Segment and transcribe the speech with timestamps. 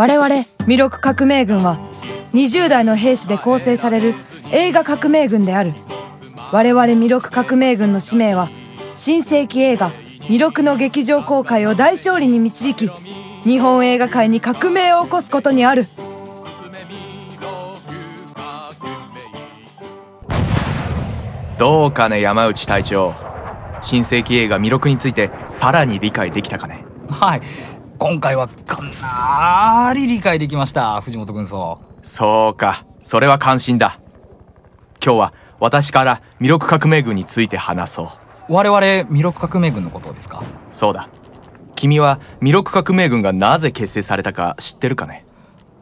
[0.00, 1.78] 我々弥勒革命軍は
[2.32, 4.14] 20代の兵士で構成される
[4.50, 5.74] 映画革命軍である。
[6.52, 8.48] 我々弥勒革命軍の使命は
[8.94, 9.92] 新世紀映画
[10.26, 12.88] 弥勒の劇場公開を大勝利に導き
[13.44, 15.86] 日本映画界に革命を起こすことにある。
[21.58, 23.12] どうかね山内隊長。
[23.82, 26.86] 新世紀映画弥勒についてさらに理解できたかね？
[27.10, 27.42] はい
[28.02, 32.56] 今回はかなり理解できました藤本軍曹そう。
[32.56, 32.86] か。
[33.02, 34.00] それは感心だ。
[35.04, 38.08] 今日は私から弥勒革命軍について話そう。
[38.54, 38.80] 我々
[39.14, 40.42] 弥勒革命軍のことですか？
[40.72, 41.10] そうだ。
[41.76, 45.26] 君は弥勒革命軍がなぜ結成されたか知ってるかね？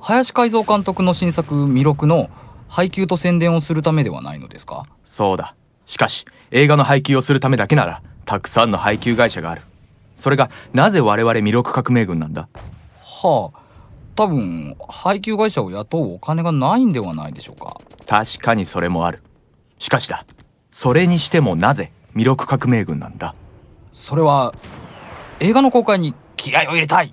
[0.00, 2.30] 林海蔵監督の新作弥勒の
[2.66, 4.86] 配給と宣伝をするためではないのですか？
[5.04, 5.54] そうだ。
[5.86, 9.62] しかし映画の配給をするためだけならたくさんの配給会社がある
[10.18, 12.48] それがなぜ我々弥勒革命軍なんだ？
[13.00, 13.60] はあ
[14.16, 17.78] 多分配給会社を雇うお金がないんではないでしょうか。
[18.04, 19.22] 確かにそれもある。
[19.78, 20.26] しかしだ
[20.72, 23.36] それにしてもなぜ弥勒革命軍なんだ？
[23.92, 24.52] それは
[25.38, 27.12] 映画の公開に気合を入れたい！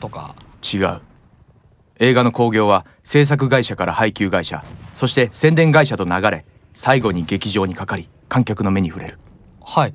[0.00, 0.34] とか。
[0.60, 1.02] 違う。
[2.00, 9.20] 映画の興行は制作会社から配給会社そして宣伝会社と流れ最後に劇場にかかり観客の目に触れる。
[9.62, 9.94] はい。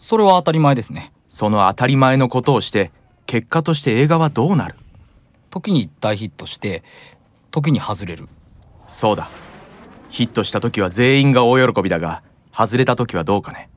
[0.00, 2.90] それは当たり前ですねその当たり前のことをして
[3.26, 4.76] 結果として映画はどうなる？
[5.50, 6.82] 時に大ヒットして
[7.50, 8.26] 時に外れる。
[8.86, 9.28] そうだ。
[10.08, 12.22] ヒットした時は全員が大喜びだが
[12.56, 13.68] 外れた時はどうかね。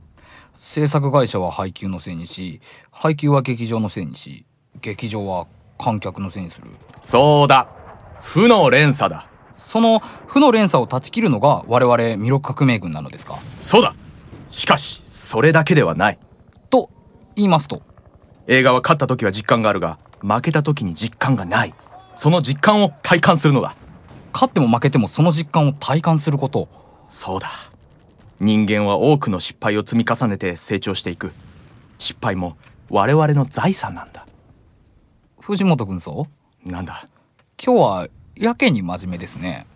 [0.58, 4.46] 制作会社は配給のせいにし配給は劇場のせいにし
[4.80, 5.46] 劇場は
[5.78, 6.68] 観客のせいにする。
[7.02, 7.68] そうだ。
[8.22, 9.26] 負の連鎖だ。
[9.54, 13.38] その負の連鎖を断ち切るのが我々弥勒革命軍なのですか？
[13.58, 13.94] そうだ。
[14.48, 16.18] しかしそれだけではない。
[16.18, 16.29] と
[17.36, 17.82] 言いますと。
[18.46, 21.74] 映画は勝った時は実感があるが負けた時に実感がない。
[22.14, 23.76] その実感を体感するのだ。
[24.32, 26.68] 勝っても負けてもその実感を体感すること。
[27.08, 27.50] そうだ。
[28.40, 31.32] 人間は多くの失敗を積み重ねて成長していく。
[31.98, 32.56] 失敗も
[32.88, 34.26] 我々の財産なんだ。
[35.40, 36.26] 藤本軍曹
[36.64, 37.06] なんだ？
[37.62, 39.66] 今日はやけに真面目ですね。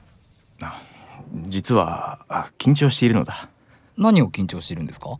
[1.47, 3.49] 実はあ緊張しているのだ。
[3.97, 5.19] 何を緊張しているんですか？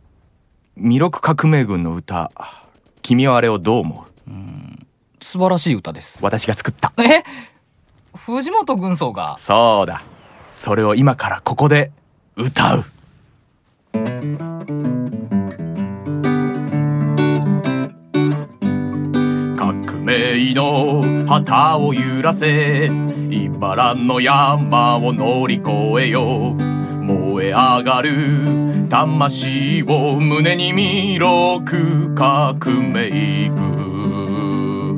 [0.77, 2.33] 弥勒革命軍の歌
[3.01, 4.33] 君はあれをどう思う？
[5.23, 6.19] 素晴らしい歌です。
[6.21, 6.91] 私が作った。
[7.01, 7.23] え？
[8.13, 9.37] 藤本軍曹が？
[9.39, 10.03] そうだ。
[10.51, 11.93] それを今からここで
[12.35, 12.83] 歌う。
[19.55, 22.89] 革命の旗を揺らせ
[23.31, 25.69] 茨の山を乗り越
[26.01, 26.53] えよ
[27.35, 28.87] 燃え上がる。
[28.89, 34.97] 魂を胸に見ろく革命軍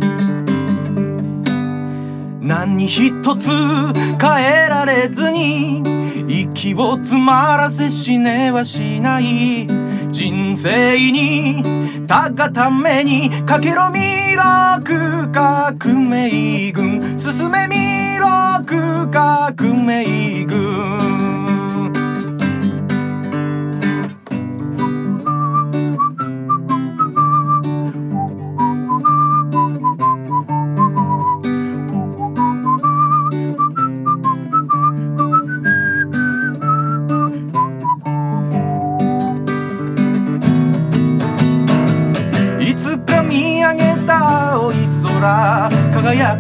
[2.42, 5.82] 何一つ変えられずに
[6.28, 9.66] 息を詰まらせ死ねはしない。
[10.12, 11.64] 人生に
[12.08, 21.57] たがためにかけろミラク革命軍進めミラク革命軍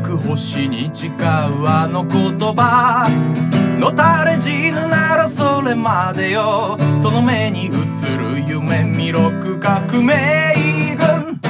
[0.07, 1.12] く星に誓う
[1.68, 3.09] あの言葉。
[3.77, 6.77] のたれ死ぬならそれまでよ。
[6.98, 7.69] その目に映
[8.15, 11.42] る夢弥勒革命軍。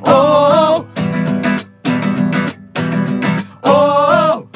[0.00, 0.86] おー。
[3.62, 4.46] おー。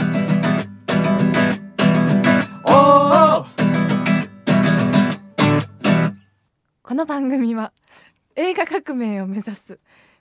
[2.65, 3.47] おー。
[6.83, 7.71] この番組は
[8.35, 9.79] 映画革命を目指す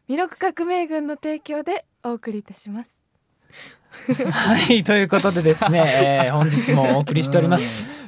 [0.07, 2.91] 弥勒革命軍の提供でお送りいたします。
[4.31, 7.63] はい、ということでですね、 えー本日もお送りしております。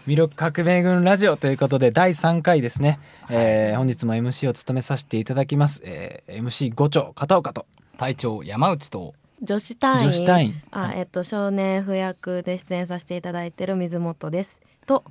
[0.06, 3.00] 魅力革命軍ラジオということで第3回ですね、
[3.30, 7.65] えー本日も MC を務めさせていただきます、えー MC5 丁片岡と
[7.98, 10.45] 隊長山内と女子隊。
[10.45, 14.59] 員あえっと少年不役で出演させていただいてる水本です。
[14.86, 15.06] と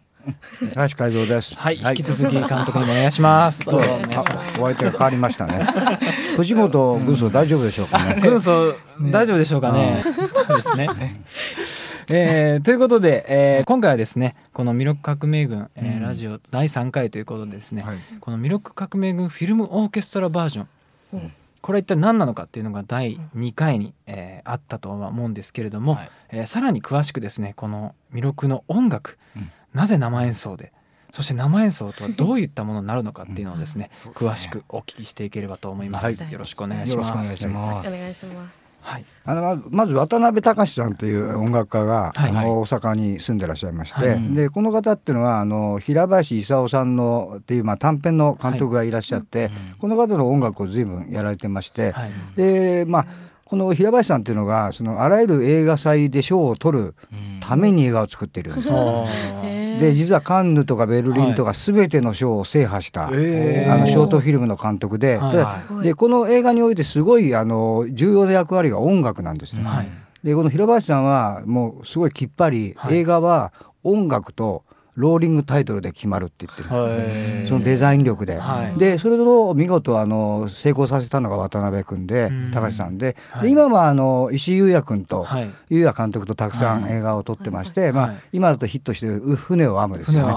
[0.75, 1.55] 林海蔵です。
[1.57, 3.63] はい、引き続き監督にもお願いします。
[3.69, 5.67] お相手が変わりましたね。
[6.37, 8.21] 藤本軍曹大丈夫でしょうかね。
[8.23, 10.03] 軍曹大丈夫でしょうかね。
[10.03, 10.89] そうですね。
[12.09, 16.03] えーということで、えー今回はですねこの「魅力革命軍、えーうん。
[16.03, 17.97] ラジオ第3回ということでですね、はい。
[18.21, 20.69] この「魅力革命軍フィルムオーケストラバージョン」
[21.15, 21.33] うん。
[21.63, 26.11] これは一体何なのかっていうのが第2回に、えーあったとは思うんですけれども、はい。
[26.31, 30.73] えーさらに詳しくですねこの魅力の音楽、うんなぜ生演奏で
[31.15, 34.31] そして生演奏とはどういったものになるのかっていうのをですね、そうですね。
[34.31, 36.33] 詳しくお聞きしていければと思います、はい。
[36.33, 37.13] よろしくお願いします。
[37.13, 38.65] お願いしますお願いします。
[38.81, 39.05] はい。
[39.25, 42.31] あのまず渡辺隆さんという音楽家が、はい。
[42.31, 44.35] あの大阪に住んでらっしゃいまして、はい。
[44.35, 52.11] でこの方っていうのはあの平林勲さんのっていう、まあ、短編の監督がいらっしゃって、この方の音楽を随分やられてまして、はい。
[52.37, 53.07] でまあ
[53.45, 56.95] この平林さんっていうのがそのあらゆる映画祭で賞を取る
[57.41, 58.75] ために映画を作っているんですよ。
[58.75, 59.11] おー
[59.45, 59.81] へー。
[59.81, 63.75] で実はカンヌとかベルリンとか全ての賞を制覇した、えー。
[63.75, 65.83] あのショートフィルムの監督で、はい。
[65.83, 69.63] でこの映画においてすごいあの重要な役割が音楽なんですね。
[69.63, 69.89] はい。
[70.23, 72.99] でこの平林さんはもうすごいきっぱり、はい。
[72.99, 73.53] 映画は
[73.83, 74.64] 音楽と
[74.97, 77.47] ローリングタイトルで決まるって言ってる、はい。
[77.47, 78.79] そのデザイン力で、はい。
[78.79, 82.51] でそれを見事あの成功させたのが渡辺君でうん。
[82.53, 83.43] 高橋さんで,、はい。
[83.45, 85.51] で今はあの石井裕也君と、はい。
[85.69, 88.17] 裕也監督とたくさん映画を撮ってまして、まあはい。
[88.33, 90.33] 今だとヒットしてるう「船を編む」ですよね。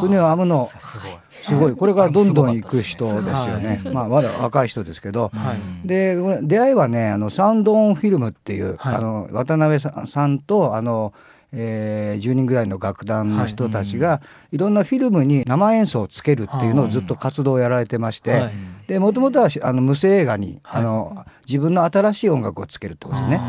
[0.00, 0.46] 船を編む。
[0.46, 1.12] のすごい。
[1.42, 1.76] すごい。
[1.76, 3.94] これからどんどん行く人ですよね、はい。
[3.94, 5.54] まあまだ若い人ですけど、は
[5.84, 5.86] い。
[5.86, 8.94] で出会いはねあのサウンドオンフィルムっていう、はい。
[8.96, 11.12] あの渡辺さんさんとあの、
[11.54, 14.20] えー10人ぐらいの楽団の人たちが、
[14.52, 18.52] いろんなフィルムに生演奏をつけるっていうのをずっと活動をやられてまして、はい。
[18.86, 20.82] でもともとはしあの無声映画に、はい。
[20.82, 23.40] あの自分の新しい音楽をつけるってことですね。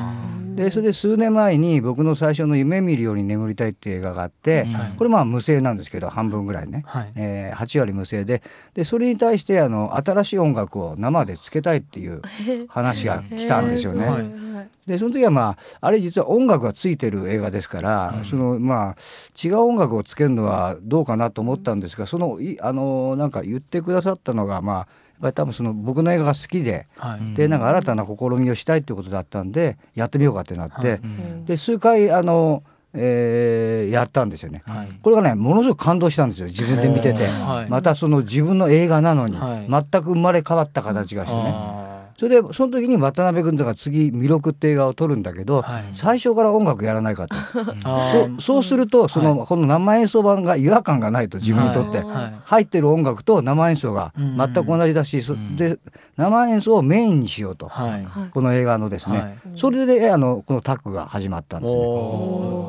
[0.55, 4.91] でそれで数年前に僕の最初の「夢見るように眠りたい」っていう映画があって、はい。
[4.95, 7.11] これまあ無声なんですけど半分ぐらいね、はい。
[7.15, 8.41] えー8割無声で。
[8.73, 12.21] でそれに対してあの新しい音楽を生でつけたいっていう
[12.69, 14.07] 話が来たんですよね。
[14.55, 14.69] はい。
[14.85, 18.95] でその時はまああれ実は音楽がついてる映画ですから、そのまあ
[19.43, 24.87] 違う音楽をつけるのはどうかなと思ったんですがそのいあのなんか言ってくださったのがまあやっ
[25.21, 26.87] ぱり多分その僕の映画が好きで。
[26.97, 27.35] はい。
[27.35, 31.01] でなんか新たな試みをしたいってことだったんでやってみようかってなって、はい
[31.45, 32.63] で数回あの、
[32.93, 34.63] えーやったんですよね。
[34.65, 34.89] はい。
[35.01, 37.69] これがねものすごく感動したんですよ自分で見てて、はい。
[37.69, 39.67] またその自分の映画なのに、はい。
[39.91, 45.83] 全く生まれ変わった形がしてね、あそれでその時に渡辺君とか次「魅力」って映画を撮るんだけど、はい。
[45.94, 48.41] 最初から音楽やらないかと、 そー。
[48.41, 52.33] そうするとその、この生演奏版が違和感がないと自分にとって、はい。
[52.45, 54.38] 入ってる音楽と生演奏がうん。
[54.38, 55.77] 全く同じだし、そで
[56.15, 58.07] 生演奏をメインにしようと、はい。
[58.31, 59.38] この映画のですね、はい。
[59.56, 61.81] それであのこのタッグが始まったんですね。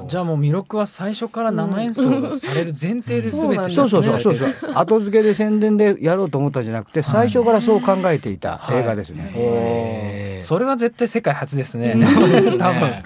[0.08, 4.34] じゃあもう魅力は最初から生演奏がされる前提で全てそうそうそうそう。
[4.58, 9.35] そう後付けで宣伝でやろうと思ったんじゃなくて最初からそう考えていたはい映画ですね。
[10.40, 11.94] それは絶対世界初ですね。
[12.58, 13.02] 多分。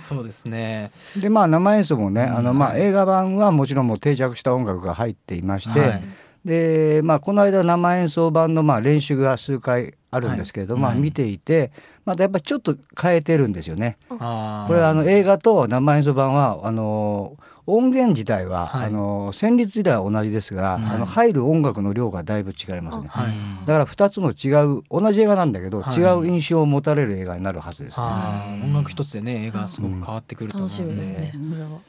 [0.00, 0.90] そうですね。
[1.20, 6.02] でまあ生演奏もね、あのまあ映画版はもちろんもう定着した音楽が入っていまして、はい。
[6.44, 11.72] でまあこの間生演奏版のまあ練習が数回あるんですけれども、はいまあ見ていて
[12.06, 13.98] またやっぱりちょっと変えてるんですよね。
[14.08, 14.20] これ
[14.80, 17.36] はあの映画と生演奏版はあの
[17.70, 23.08] 音源自体は、はいあの旋律自体は同じですが、はいあの入る音楽の量がだいぶ違いますね。
[23.08, 23.66] はい。
[23.66, 31.34] だから2つの違う同じ映画なんだけど、はい違う印象を持たれる映画になるはずです、ねあー音楽一つでね映画すごく変わってくると思うんですね。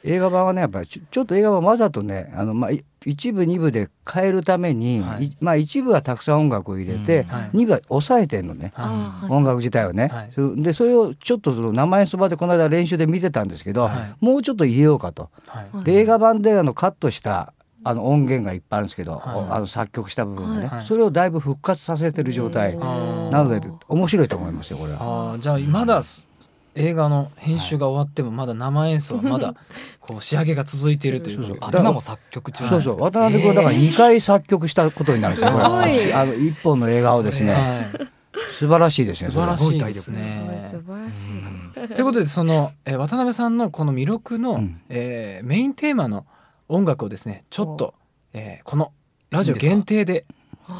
[0.03, 2.71] 映画版はねやっぱりちょちょっと映画版わざとねあの、まあ、
[3.05, 5.25] い一部二部で変えるために、はい。
[5.25, 7.27] いまあ、一部はたくさん音楽を入れて、うん。
[7.29, 7.49] はい。
[7.53, 9.33] 二部は抑えてんのね、はあー。
[9.33, 10.31] 音楽自体をね、はい。
[10.33, 14.25] そでそれをちょっとその生演奏場でこの間練習で見てたんですけど、はい。
[14.25, 15.29] もうちょっと入れようかと。
[15.47, 15.83] はい。
[15.83, 17.53] で映画版であのカットした
[17.83, 19.21] あの音源がいっぱいあるんですけど、はい。
[19.49, 20.85] あの作曲した部分がね、はい。
[20.85, 23.29] それをだいぶ復活させてる状態うん。
[23.31, 24.99] なので面白いと思いますよこれは。
[25.01, 25.39] あー。
[25.39, 26.27] じゃあまだす
[26.75, 29.55] 映画の編集が終わってもまだ生演奏はまだ
[29.99, 31.77] こう仕上げが続いているということで。
[31.77, 36.13] あ今も作曲中なんそうですかそう渡辺君はだから2回作曲したことになるんですよ、これすごい。
[36.13, 37.59] あの一本の映画をですね、は
[38.03, 38.19] い。
[38.59, 39.31] 素晴らしいですね。
[39.31, 40.69] 素晴らしいですすね。
[40.71, 41.93] 素晴らしい。
[41.95, 44.81] ということでその、えー渡辺さんのこの魅力の、うん。
[44.89, 46.25] えーメインテーマの
[46.67, 47.93] 音楽をですねちょっと、
[48.33, 48.91] えーこの
[49.31, 50.25] ラジオ限定で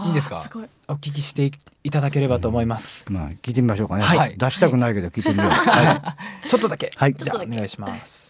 [0.08, 0.39] いいですか？
[0.39, 0.65] すごい。
[0.88, 1.51] お聞きしてい
[1.84, 3.05] いただければと思います。
[3.10, 4.36] まあ聞いてみましょうかね、はい。
[4.38, 5.48] 出したくないけど聞いてみよう。
[5.50, 7.13] はい、ちょっとだけ、はい。
[7.13, 7.51] じゃあちょっとだけ。
[7.53, 8.28] お願いします。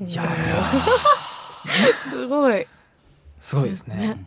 [0.00, 0.24] いや
[2.10, 2.66] すごい。
[3.40, 3.96] すごいですね。
[3.96, 4.24] ね。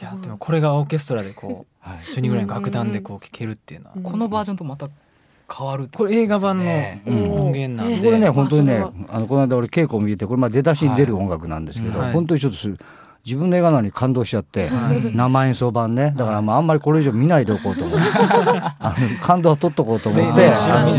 [0.00, 1.98] いやでもこれがオーケストラでこうはい。
[2.14, 4.02] 12ぐらいの楽団でこう聴けるっていうのは、うん。
[4.02, 4.88] このバージョンとまた
[5.50, 7.32] 変わるってこれ映画版のねうん。
[7.32, 12.12] 音源なんで、これねえ本当にねあのこの間俺稽古を見ててこれまあ出だしに出る音楽なんですけど、はい。
[12.12, 12.68] 本当にちょっとす
[13.24, 15.16] 自分の映画なのに感動しちゃって、はい。
[15.16, 16.14] 生演奏版ね。
[16.16, 20.50] だからまああんまりこれ以上見ないでおこうと思ってあの感動を取っとこうと思って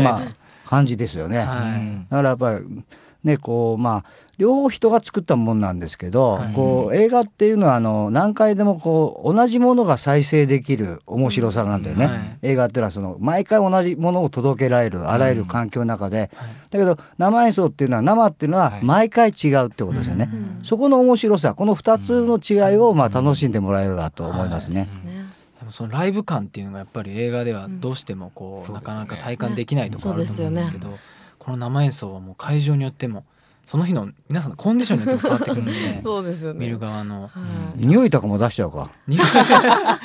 [0.02, 0.20] まあ
[0.64, 1.38] 感じですよね。
[1.38, 1.46] はい。
[1.46, 2.84] うんだからやっぱり
[3.24, 4.04] ねこうまあ
[4.40, 6.54] 両方人が作ったもんなんですけど、はい。
[6.54, 12.38] こう映画っていうのはあの何回でもこう同じものが再生できる面白さなんだよね、はい。
[12.42, 16.30] 映画っていうのはその毎回同じものを届けられるあらゆる環境の中で、
[16.70, 18.82] だけど生演奏っていうのは生っていうのははい。
[18.82, 20.60] 毎回違うってことですよね、うん。
[20.62, 24.88] そこの面白さこの2つの違いをまあ楽しんでもらえればと思いますね。
[25.04, 25.24] ね。
[25.58, 28.74] でもそのライブ感っていうのがやっぱり映画ではどうしてもこう、うん。
[28.74, 30.96] なかなか体感できないところあると思うんですけど、ね
[31.40, 33.24] この生演奏はもう会場によっても
[33.66, 36.60] その日の皆さんのコンディションによっても変わってくるんで そうですよね。
[36.60, 37.28] 見る側のは
[37.76, 38.90] い匂いとかも出しちゃうか。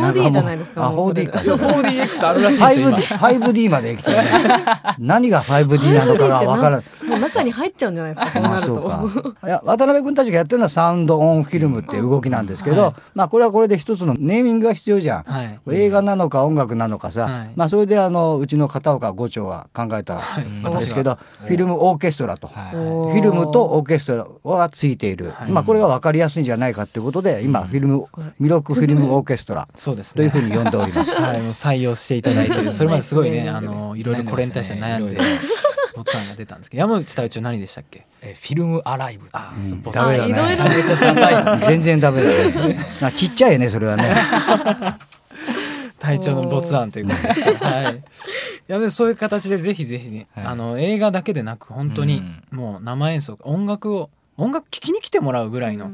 [0.00, 0.86] 4D じゃないですか。
[0.86, 1.38] あもうそれ 4D か。
[1.40, 4.24] 4DX あるらしいですよ 5D, 5D まで来てね。
[4.98, 6.82] 何が 5D なのかが分からん。
[7.06, 8.32] もう中に入っちゃうんじゃないですか。
[8.32, 8.82] そうなるそうと。
[8.88, 9.04] か。
[9.44, 12.94] いや渡辺君たちがやってるのはサウンドオンフィルムっていう動きなんですけど、はい。
[13.14, 15.60] まあこれはこれで一つのネーミングが必要じゃん、はい。
[15.72, 17.52] 映画なのか音楽なのかさ、はい。
[17.56, 22.48] まあそれであのうちの片岡伍長が考えたんですけど、フィルムオーケストラと。
[22.48, 25.50] フィルムとオーケストラがついている、はい。
[25.50, 28.04] まあこれが分かりやすいんじゃないかということで今フィルム
[28.40, 30.30] 魅力フィルムオーケストラそうですね。
[30.30, 31.10] というふうに呼んでおります。
[31.20, 32.54] はい、もう採用していただいて。
[32.72, 35.20] それまですごいねあのいろいろこれに対して悩んで。
[35.96, 38.06] ボツさんが出たんですけど山内隊長何でしたっけ？
[38.22, 39.28] えフィルムアライブ。
[39.32, 39.64] あうん。
[39.68, 41.66] そうボツダメだね。
[41.66, 42.76] 全然ダメだね。
[43.00, 44.14] まあちっちゃいねそれはね。
[45.98, 47.68] 隊長の没案ということでした。
[47.68, 47.96] はい。
[47.96, 47.98] い
[48.68, 50.44] やでもそういう形でぜひぜひね、はい。
[50.46, 52.22] あの映画だけでなく本当に
[52.52, 55.90] もう生演奏音楽を音楽聴きに来てもらうぐらいの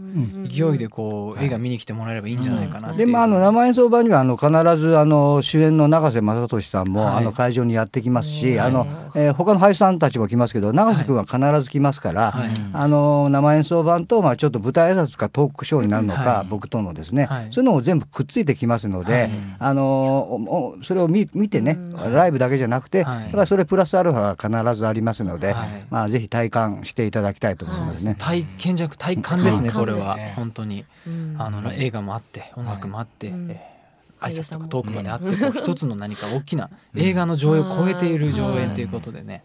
[0.46, 2.92] 勢いでこう、映画見に来てもらえればいいんじゃないかな。
[2.92, 7.16] でまああの生演奏版にはあの必ずあの主演の永瀬正敏さんも、はい。
[7.16, 12.50] あの会場にやってきますし、うんあの、えー他の俳優さんたちも来ますけど永瀬君は必ず来ますから、はい。
[12.72, 16.46] あの生演奏版とまあちょっと舞台挨拶かトークショーになるのか、はい。
[16.48, 17.48] 僕とのですね、はい。
[17.50, 19.30] そういうのも全部くっついてきますので、はい。
[19.58, 21.76] あのおおそれを見見てね、
[22.12, 23.22] ライブだけじゃなくて、はい。
[23.22, 25.86] やっぱりそれプラスアルファが必ずありますので、はい。
[25.90, 28.16] まあぜひ体感していただきたいと思いますね。
[28.28, 30.16] 体験じゃなく体感ですね、これは。
[30.16, 30.84] ね本当に。
[31.06, 31.36] うん。
[31.38, 33.50] あの映画もあって音楽もあって、うん。
[33.50, 33.78] えー
[34.20, 39.44] 挨拶とかトークまであってこう一つの何か大きな映画の上映を超えている上演ということでね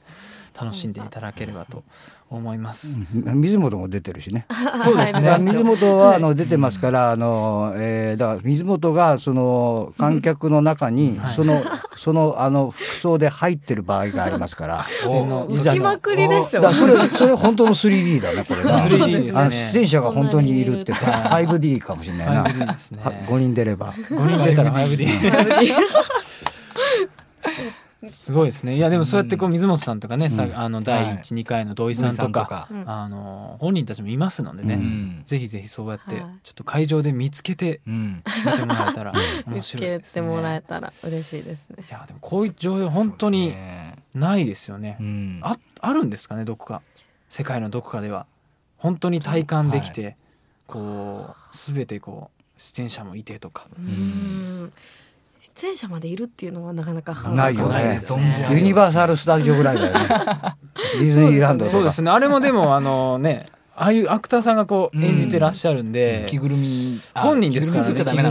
[0.59, 1.83] 楽しんでいただければと
[2.29, 2.99] 思います。
[3.15, 3.41] うん。
[3.41, 4.45] 水本も出てるしね。
[4.83, 5.37] そうですね。
[5.39, 11.35] 水本はあの出てますから、あのえーだから水本がその観客の中にはい。
[11.35, 11.61] その
[11.97, 14.83] そのあの服装で入ってる場合がありますから。
[14.83, 16.61] 普通の実は吹きまくりでしょ。
[16.61, 18.79] だからそれそれ本当の 3D だねこれが。
[18.85, 19.41] 3D ですね。
[19.41, 22.43] あの出演者が本当にいるってこんなに 5D かもしれないな。
[22.45, 22.99] 5D ですね。
[23.03, 23.93] は5人出れば。
[23.93, 25.07] 5人出たら 5D
[28.09, 28.75] すごいですね。
[28.75, 31.17] いやでもそうやってこう水本さんとかね、さあの第はい。
[31.19, 35.23] 12回の土井さんとか,、あの本人たちもいますのでね、うん。
[35.25, 36.23] ぜひぜひそうやってはい。
[36.43, 38.23] ちょっと会場で見つけてうん。
[38.45, 39.13] 見てもらえたら
[39.47, 40.21] 面見つけ白いですね。
[40.21, 41.69] てもらえたら嬉しいです。
[41.69, 41.83] ね。
[41.87, 43.53] いやでもこういう上映本当に
[44.13, 44.97] ないですよね。
[44.99, 45.39] うん。
[45.41, 46.81] ああるんですかねどこか。
[47.29, 48.25] 世界のどこかでは。
[48.77, 50.17] 本当に体感できて、
[50.67, 53.67] こう全てこう出演者もいてとか。
[53.77, 54.73] うん
[55.43, 57.99] 出演者までいるっていうのはなかなかないよね。
[58.49, 59.99] ユニバーサル・スタジオぐらいだよね。
[60.97, 61.77] ディズニーランドとか。
[61.77, 62.09] そうですね。
[62.09, 66.97] あれもでもあのねああいうアクターさんがこう演じてらっしゃるんで、着ぐるみ。
[67.13, 67.93] あ本人ですからね。
[67.93, 68.21] 着ぐ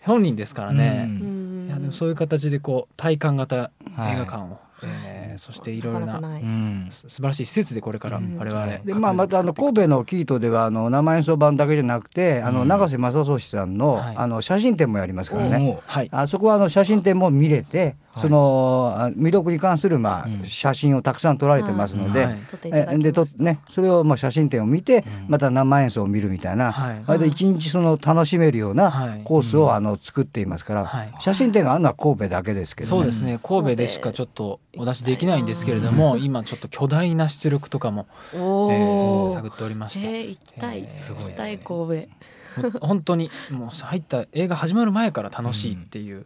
[0.00, 1.26] 本人ですからね、うん。
[1.28, 3.60] うんいやでもそういう形でこう体感型映
[3.96, 4.16] はい。
[4.16, 6.42] 画館を、えーそしていろいろななかなかない。
[6.42, 8.36] うんす素晴らしい施設でこれからうん。
[8.38, 12.68] 我々、でまあ、またあの神戸のキートではあの生演奏版だけじゃなくてあのうん。
[12.68, 14.16] 永瀬正敏さんの,、はい。
[14.16, 15.78] あの写真展もやりますからね。
[15.86, 16.08] はい。
[16.10, 18.22] あそこはあの写真展も見れて、はい。
[18.22, 20.46] そのあ魅力に関するまあ、うん。
[20.46, 22.36] 写真をたくさん撮られてますので、はい。
[22.48, 25.04] 撮っていでとねそれをまあ写真展を見て、ん。
[25.28, 27.04] また生演奏を見るみたいな、はい。
[27.06, 29.20] 割と一日その楽しめるようなはい。
[29.22, 31.12] コースをあの作っていますから、はい。
[31.20, 33.38] 写真展があるのは神戸だけですけど、ね、そうですね。
[33.42, 42.78] 神戸でしかちょっとお出しできないんですけれども今ちょっと巨大な出力とかも、えおーー探っておりまして、えー行きたい、えーすごいですね行きたい神戸。
[42.78, 46.24] ほ 本当にもう入った映画始まる前から楽しいっていう。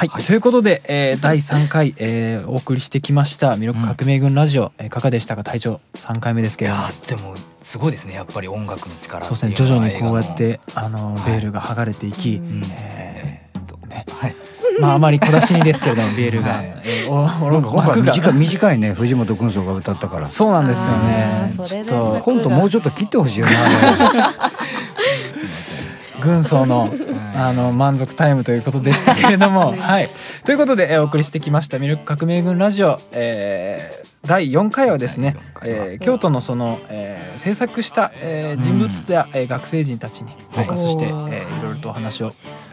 [0.00, 5.44] はい、ということで、えー第3回、えーお送りしてきました「ミロック革命軍ラジオ」えーいかがでしたか？
[5.44, 6.88] 隊長3回目ですけいれども。
[7.06, 9.54] でもすごいですねやっぱり音楽の力そうですね。
[9.54, 12.62] 徐々にこうやっ映てあのベールが剥がれていき、うん。
[12.72, 14.06] えーね。
[14.10, 14.34] はい。
[14.80, 16.82] まああまり小出しにですけれどもベールが、はい。
[16.82, 20.30] えーおおなんか短い短いね藤本軍曹が歌ったから。
[20.30, 22.20] そうなんですよあねちょっと。
[22.24, 24.50] 今度もうちょっと切ってほしいよな。
[26.22, 26.92] 軍曹の
[27.34, 30.08] あの満足タイムということでしたけれども、 はい、
[30.44, 41.32] ということで、えーお送りしてきました「ミルク革命軍ラジオ」えー第4回はですね、えー京都のその、えー制作した、えー人物や、えー学生人たちにフォーカスして、はい。
[41.32, 42.32] えーいろいろとお話を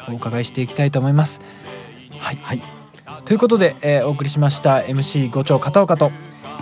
[0.09, 1.41] お伺いしていきたいと思います。
[2.19, 2.61] はい、はい。
[3.25, 6.11] ということで、えーお送りしました MC 五長片岡と、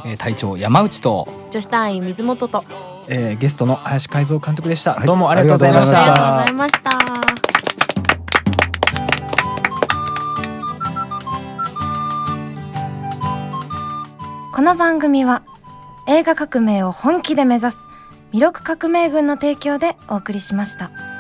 [0.06, 2.64] えー隊長山内と女子隊員水本と
[3.08, 5.06] えーゲストの林海蔵監督でした、はい。
[5.08, 6.00] どうもありがとうございました。
[6.00, 6.74] ありがとうございまし
[7.22, 7.25] た。
[14.56, 15.44] この番組は
[16.08, 17.78] 映画革命を本気で目指す
[18.32, 21.15] 魅力革命軍の提供でお送りしました。